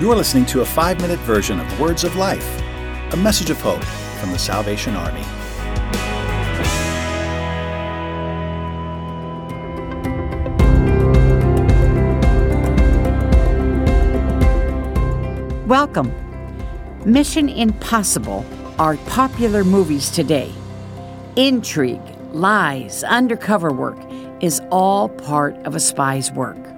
You 0.00 0.12
are 0.12 0.14
listening 0.14 0.46
to 0.46 0.60
a 0.60 0.64
five 0.64 1.00
minute 1.00 1.18
version 1.18 1.58
of 1.58 1.80
Words 1.80 2.04
of 2.04 2.14
Life, 2.14 2.62
a 3.12 3.16
message 3.16 3.50
of 3.50 3.60
hope 3.60 3.82
from 4.20 4.30
the 4.30 4.38
Salvation 4.38 4.94
Army. 4.94 5.24
Welcome. 15.66 16.14
Mission 17.04 17.48
Impossible 17.48 18.46
are 18.78 18.96
popular 19.08 19.64
movies 19.64 20.10
today. 20.12 20.52
Intrigue, 21.34 22.00
lies, 22.30 23.02
undercover 23.02 23.72
work 23.72 23.98
is 24.40 24.60
all 24.70 25.08
part 25.08 25.56
of 25.66 25.74
a 25.74 25.80
spy's 25.80 26.30
work. 26.30 26.77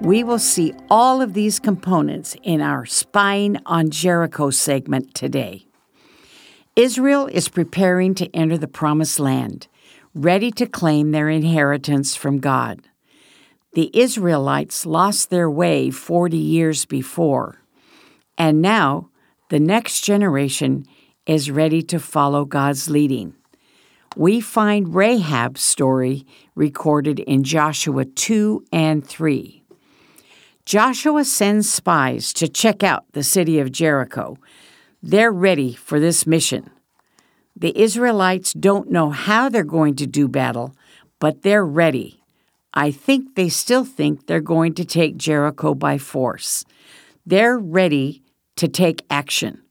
We 0.00 0.24
will 0.24 0.38
see 0.38 0.72
all 0.90 1.20
of 1.20 1.34
these 1.34 1.58
components 1.58 2.34
in 2.42 2.62
our 2.62 2.86
Spying 2.86 3.58
on 3.66 3.90
Jericho 3.90 4.48
segment 4.48 5.12
today. 5.12 5.66
Israel 6.74 7.26
is 7.26 7.50
preparing 7.50 8.14
to 8.14 8.34
enter 8.34 8.56
the 8.56 8.66
Promised 8.66 9.20
Land, 9.20 9.68
ready 10.14 10.50
to 10.52 10.64
claim 10.64 11.10
their 11.10 11.28
inheritance 11.28 12.16
from 12.16 12.38
God. 12.38 12.88
The 13.74 13.90
Israelites 13.92 14.86
lost 14.86 15.28
their 15.28 15.50
way 15.50 15.90
40 15.90 16.34
years 16.34 16.86
before, 16.86 17.60
and 18.38 18.62
now 18.62 19.10
the 19.50 19.60
next 19.60 20.00
generation 20.00 20.86
is 21.26 21.50
ready 21.50 21.82
to 21.82 22.00
follow 22.00 22.46
God's 22.46 22.88
leading. 22.88 23.34
We 24.16 24.40
find 24.40 24.94
Rahab's 24.94 25.60
story 25.60 26.26
recorded 26.54 27.20
in 27.20 27.44
Joshua 27.44 28.06
2 28.06 28.64
and 28.72 29.06
3. 29.06 29.59
Joshua 30.70 31.24
sends 31.24 31.68
spies 31.68 32.32
to 32.34 32.46
check 32.46 32.84
out 32.84 33.04
the 33.10 33.24
city 33.24 33.58
of 33.58 33.72
Jericho. 33.72 34.38
They're 35.02 35.32
ready 35.32 35.74
for 35.74 35.98
this 35.98 36.28
mission. 36.28 36.70
The 37.56 37.76
Israelites 37.76 38.52
don't 38.52 38.88
know 38.88 39.10
how 39.10 39.48
they're 39.48 39.64
going 39.64 39.96
to 39.96 40.06
do 40.06 40.28
battle, 40.28 40.76
but 41.18 41.42
they're 41.42 41.66
ready. 41.66 42.22
I 42.72 42.92
think 42.92 43.34
they 43.34 43.48
still 43.48 43.84
think 43.84 44.28
they're 44.28 44.40
going 44.40 44.74
to 44.74 44.84
take 44.84 45.16
Jericho 45.16 45.74
by 45.74 45.98
force. 45.98 46.64
They're 47.26 47.58
ready 47.58 48.22
to 48.54 48.68
take 48.68 49.04
action. 49.10 49.62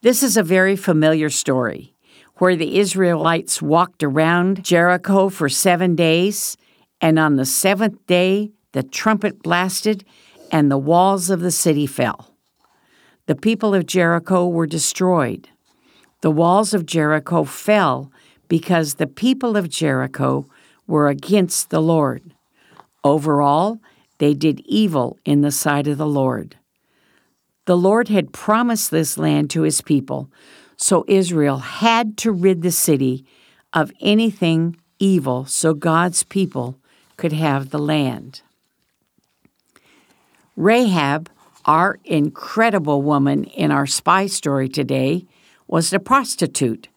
This 0.00 0.22
is 0.22 0.38
a 0.38 0.42
very 0.42 0.76
familiar 0.76 1.28
story 1.28 1.92
where 2.36 2.56
the 2.56 2.78
Israelites 2.78 3.60
walked 3.60 4.02
around 4.02 4.64
Jericho 4.64 5.28
for 5.28 5.50
seven 5.50 5.94
days, 5.94 6.56
and 6.98 7.18
on 7.18 7.36
the 7.36 7.44
seventh 7.44 8.06
day 8.06 8.52
the 8.72 8.82
trumpet 8.82 9.42
blasted, 9.42 10.04
and 10.50 10.70
the 10.70 10.78
walls 10.78 11.30
of 11.30 11.40
the 11.40 11.50
city 11.50 11.86
fell. 11.86 12.34
The 13.26 13.34
people 13.34 13.74
of 13.74 13.86
Jericho 13.86 14.48
were 14.48 14.66
destroyed. 14.66 15.48
The 16.22 16.30
walls 16.30 16.74
of 16.74 16.86
Jericho 16.86 17.44
fell 17.44 18.10
because 18.48 18.94
the 18.94 19.06
people 19.06 19.56
of 19.56 19.68
Jericho 19.68 20.46
were 20.86 21.08
against 21.08 21.70
the 21.70 21.82
Lord. 21.82 22.34
Overall, 23.04 23.78
they 24.18 24.34
did 24.34 24.60
evil 24.64 25.18
in 25.24 25.42
the 25.42 25.52
sight 25.52 25.86
of 25.86 25.98
the 25.98 26.06
Lord. 26.06 26.56
The 27.66 27.76
Lord 27.76 28.08
had 28.08 28.32
promised 28.32 28.90
this 28.90 29.18
land 29.18 29.50
to 29.50 29.62
his 29.62 29.82
people, 29.82 30.30
so 30.76 31.04
Israel 31.06 31.58
had 31.58 32.16
to 32.18 32.32
rid 32.32 32.62
the 32.62 32.72
city 32.72 33.26
of 33.72 33.92
anything 34.00 34.76
evil 34.98 35.44
so 35.44 35.74
God's 35.74 36.24
people 36.24 36.78
could 37.16 37.32
have 37.32 37.70
the 37.70 37.78
land. 37.78 38.40
Rahab, 40.58 41.30
our 41.66 42.00
incredible 42.04 43.00
woman 43.00 43.44
in 43.44 43.70
our 43.70 43.86
spy 43.86 44.26
story 44.26 44.68
today, 44.68 45.24
was 45.68 45.92
a 45.92 46.00
prostitute. 46.00 46.88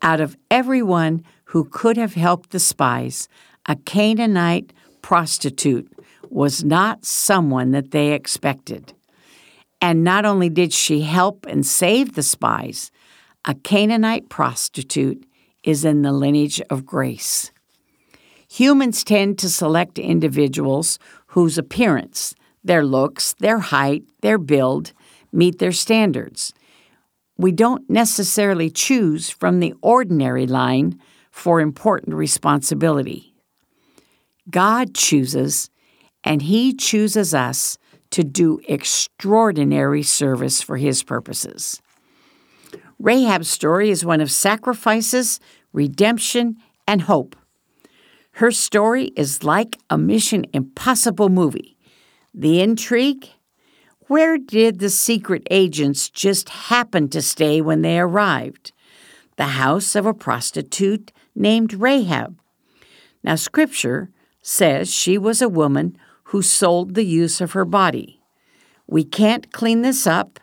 Out 0.00 0.22
of 0.22 0.38
everyone 0.50 1.22
who 1.44 1.66
could 1.66 1.98
have 1.98 2.14
helped 2.14 2.48
the 2.48 2.58
spies, 2.58 3.28
a 3.66 3.76
Canaanite 3.76 4.72
prostitute 5.02 5.92
was 6.30 6.64
not 6.64 7.04
someone 7.04 7.72
that 7.72 7.90
they 7.90 8.14
expected. 8.14 8.94
And 9.82 10.02
not 10.02 10.24
only 10.24 10.48
did 10.48 10.72
she 10.72 11.02
help 11.02 11.44
and 11.44 11.66
save 11.66 12.14
the 12.14 12.22
spies, 12.22 12.90
a 13.44 13.54
Canaanite 13.54 14.30
prostitute 14.30 15.28
is 15.62 15.84
in 15.84 16.00
the 16.00 16.12
lineage 16.12 16.62
of 16.70 16.86
grace. 16.86 17.52
Humans 18.48 19.04
tend 19.04 19.38
to 19.40 19.50
select 19.50 19.98
individuals 19.98 20.98
whose 21.26 21.58
appearance, 21.58 22.34
their 22.64 22.84
looks, 22.84 23.34
their 23.34 23.58
height, 23.58 24.04
their 24.22 24.38
build 24.38 24.92
meet 25.32 25.58
their 25.58 25.72
standards. 25.72 26.54
We 27.36 27.52
don't 27.52 27.88
necessarily 27.90 28.70
choose 28.70 29.28
from 29.28 29.60
the 29.60 29.74
ordinary 29.82 30.46
line 30.46 31.00
for 31.30 31.60
important 31.60 32.14
responsibility. 32.14 33.34
God 34.48 34.94
chooses, 34.94 35.68
and 36.22 36.42
He 36.42 36.72
chooses 36.72 37.34
us 37.34 37.76
to 38.10 38.22
do 38.22 38.60
extraordinary 38.68 40.04
service 40.04 40.62
for 40.62 40.76
His 40.76 41.02
purposes. 41.02 41.82
Rahab's 43.00 43.50
story 43.50 43.90
is 43.90 44.04
one 44.04 44.20
of 44.20 44.30
sacrifices, 44.30 45.40
redemption, 45.72 46.56
and 46.86 47.02
hope. 47.02 47.34
Her 48.38 48.52
story 48.52 49.06
is 49.16 49.42
like 49.42 49.78
a 49.90 49.98
Mission 49.98 50.46
Impossible 50.52 51.28
movie 51.28 51.73
the 52.34 52.60
intrigue? 52.60 53.28
Where 54.08 54.36
did 54.36 54.80
the 54.80 54.90
secret 54.90 55.46
agents 55.50 56.10
just 56.10 56.48
happen 56.48 57.08
to 57.10 57.22
stay 57.22 57.60
when 57.60 57.82
they 57.82 57.98
arrived? 57.98 58.72
The 59.36 59.44
house 59.44 59.94
of 59.94 60.04
a 60.04 60.12
prostitute 60.12 61.12
named 61.34 61.74
Rahab. 61.74 62.38
Now, 63.22 63.36
Scripture 63.36 64.10
says 64.42 64.92
she 64.92 65.16
was 65.16 65.40
a 65.40 65.48
woman 65.48 65.96
who 66.24 66.42
sold 66.42 66.94
the 66.94 67.04
use 67.04 67.40
of 67.40 67.52
her 67.52 67.64
body. 67.64 68.20
We 68.86 69.04
can't 69.04 69.52
clean 69.52 69.82
this 69.82 70.06
up, 70.06 70.40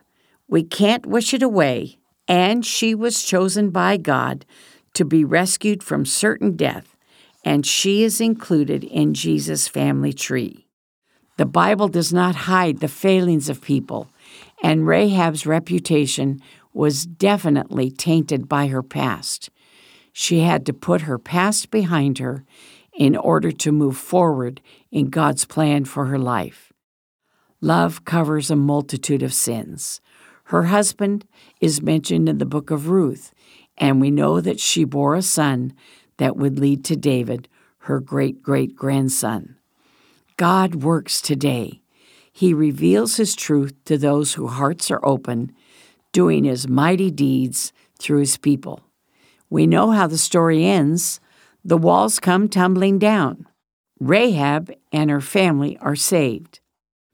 we 0.48 0.64
can't 0.64 1.06
wish 1.06 1.34
it 1.34 1.44
away, 1.44 2.00
and 2.28 2.66
she 2.66 2.96
was 2.96 3.24
chosen 3.24 3.70
by 3.70 3.98
God 3.98 4.46
to 4.94 5.06
be 5.06 5.24
rescued 5.24 5.84
from 5.84 6.06
certain 6.06 6.56
death, 6.56 6.96
and 7.46 7.66
she 7.66 8.04
is 8.04 8.20
included 8.20 8.84
in 8.84 9.14
Jesus' 9.14 9.68
family 9.68 10.14
tree. 10.14 10.68
The 11.38 11.46
Bible 11.46 11.88
does 11.88 12.14
not 12.14 12.36
hide 12.36 12.80
the 12.80 12.88
failings 12.88 13.50
of 13.50 13.62
people, 13.62 14.10
and 14.62 14.86
Rahab's 14.86 15.46
reputation 15.46 16.40
was 16.74 17.06
definitely 17.06 17.90
tainted 17.90 18.48
by 18.48 18.68
her 18.68 18.84
past. 18.84 19.50
She 20.14 20.42
had 20.42 20.66
to 20.66 20.74
put 20.74 21.02
her 21.02 21.18
past 21.18 21.72
behind 21.72 22.18
her 22.18 22.44
in 22.94 23.16
order 23.16 23.52
to 23.52 23.72
move 23.72 23.98
forward 23.98 24.62
in 24.92 25.10
God's 25.10 25.46
plan 25.46 25.86
for 25.86 26.08
her 26.08 26.20
life. 26.20 26.72
Love 27.62 28.06
covers 28.06 28.52
a 28.52 28.56
multitude 28.56 29.24
of 29.24 29.34
sins. 29.34 30.02
Her 30.46 30.64
husband 30.64 31.26
is 31.62 31.82
mentioned 31.82 32.28
in 32.28 32.40
the 32.40 32.46
book 32.46 32.72
of 32.72 32.90
Ruth, 32.90 33.34
and 33.78 34.02
we 34.02 34.12
know 34.12 34.42
that 34.42 34.60
she 34.60 34.84
bore 34.84 35.16
a 35.16 35.22
son 35.22 35.74
that 36.18 36.36
would 36.36 36.60
lead 36.60 36.84
to 36.86 36.96
David, 36.96 37.48
her 37.80 38.00
great 38.00 38.44
great 38.44 38.76
grandson. 38.76 39.56
God 40.42 40.74
works 40.74 41.22
today. 41.22 41.84
He 42.34 42.52
reveals 42.52 43.18
His 43.18 43.36
truth 43.36 43.76
to 43.86 43.96
those 43.96 44.34
whose 44.34 44.54
hearts 44.54 44.90
are 44.90 45.06
open, 45.06 45.52
doing 46.14 46.46
His 46.46 46.68
mighty 46.68 47.12
deeds 47.12 47.72
through 48.00 48.22
His 48.22 48.38
people. 48.38 48.82
We 49.52 49.68
know 49.68 49.92
how 49.92 50.08
the 50.08 50.18
story 50.18 50.66
ends. 50.66 51.20
The 51.64 51.78
walls 51.78 52.20
come 52.20 52.50
tumbling 52.50 52.98
down. 52.98 53.46
Rahab 54.00 54.74
and 54.92 55.12
her 55.12 55.22
family 55.22 55.78
are 55.78 55.96
saved. 55.96 56.60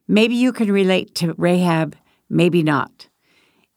Maybe 0.07 0.35
you 0.35 0.53
can 0.53 0.71
relate 0.71 1.13
to 1.15 1.33
Rahab, 1.33 1.97
maybe 2.30 2.63
not. 2.63 3.09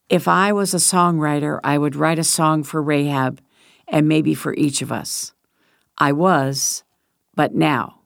If 0.08 0.28
I 0.28 0.52
was 0.52 0.74
a 0.74 0.76
songwriter, 0.76 1.58
I 1.64 1.76
would 1.76 1.96
write 1.96 2.20
a 2.20 2.34
song 2.38 2.62
for 2.62 2.80
Rahab 2.80 3.40
and 3.88 4.06
maybe 4.06 4.32
for 4.32 4.54
each 4.54 4.80
of 4.80 4.92
us. 4.92 5.32
I 5.98 6.12
was, 6.12 6.84
but 7.34 7.52
now. 7.52 7.99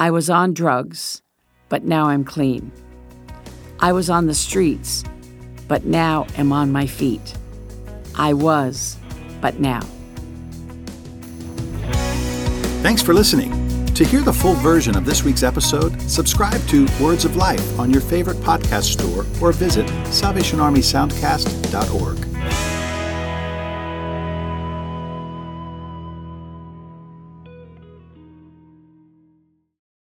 I 0.00 0.12
was 0.12 0.30
on 0.30 0.54
drugs, 0.54 1.22
but 1.68 1.82
now 1.82 2.06
I'm 2.06 2.22
clean. 2.22 2.70
I 3.80 3.90
was 3.92 4.08
on 4.08 4.26
the 4.26 4.34
streets, 4.34 5.02
but 5.66 5.86
now 5.86 6.24
am 6.36 6.52
on 6.52 6.70
my 6.70 6.86
feet. 6.86 7.34
I 8.14 8.32
was, 8.32 8.96
but 9.40 9.58
now. 9.58 9.80
Thanks 12.80 13.02
for 13.02 13.12
listening. 13.12 13.50
To 13.94 14.04
hear 14.04 14.20
the 14.20 14.32
full 14.32 14.54
version 14.54 14.96
of 14.96 15.04
this 15.04 15.24
week's 15.24 15.42
episode, 15.42 16.00
subscribe 16.02 16.64
to 16.68 16.86
Words 17.00 17.24
of 17.24 17.34
Life 17.34 17.80
on 17.80 17.90
your 17.90 18.00
favorite 18.00 18.36
podcast 18.38 18.92
store 18.92 19.26
or 19.42 19.50
visit 19.50 19.86
SalvationArmySoundcast.org. 19.86 22.67